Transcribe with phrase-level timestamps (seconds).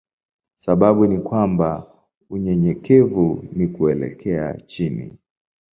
[0.55, 1.87] Sababu ni kwamba
[2.29, 5.17] unyenyekevu ni kuelekea chini.